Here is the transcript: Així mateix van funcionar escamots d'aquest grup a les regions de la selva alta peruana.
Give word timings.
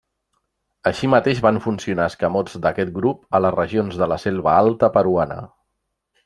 Així 0.91 1.09
mateix 1.13 1.41
van 1.45 1.59
funcionar 1.65 2.07
escamots 2.11 2.57
d'aquest 2.63 2.93
grup 2.97 3.37
a 3.39 3.43
les 3.47 3.57
regions 3.59 4.01
de 4.03 4.09
la 4.15 4.19
selva 4.25 4.57
alta 4.63 4.91
peruana. 4.97 5.39